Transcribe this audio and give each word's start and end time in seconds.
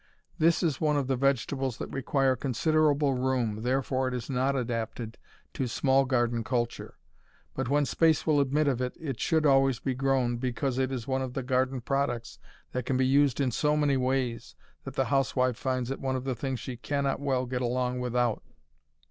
This 0.39 0.63
is 0.63 0.81
one 0.81 0.97
of 0.97 1.05
the 1.05 1.15
vegetables 1.15 1.77
that 1.77 1.91
require 1.93 2.35
considerable 2.35 3.13
room, 3.13 3.61
therefore 3.61 4.07
it 4.07 4.15
is 4.15 4.31
not 4.31 4.55
adapted 4.55 5.19
to 5.53 5.67
small 5.67 6.05
garden 6.05 6.43
culture. 6.43 6.95
But 7.53 7.69
when 7.69 7.85
space 7.85 8.25
will 8.25 8.39
admit 8.39 8.67
of 8.67 8.81
it 8.81 8.97
it 8.99 9.19
should 9.19 9.45
always 9.45 9.77
be 9.79 9.93
grown, 9.93 10.37
because 10.37 10.79
it 10.79 10.91
is 10.91 11.07
one 11.07 11.21
of 11.21 11.35
the 11.35 11.43
garden 11.43 11.81
products 11.81 12.39
that 12.71 12.87
can 12.87 12.97
be 12.97 13.05
used 13.05 13.39
in 13.39 13.51
so 13.51 13.77
many 13.77 13.95
ways 13.95 14.55
that 14.85 14.95
the 14.95 15.05
housewife 15.13 15.55
finds 15.55 15.91
it 15.91 15.99
one 15.99 16.15
of 16.15 16.23
the 16.23 16.33
things 16.35 16.59
she 16.59 16.77
cannot 16.77 17.19
well 17.19 17.45
get 17.45 17.61
along 17.61 17.99
without. 17.99 18.41